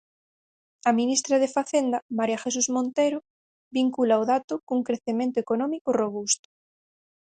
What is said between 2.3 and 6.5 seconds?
Jesús Montero, vincula o dato cun crecemento económico robusto.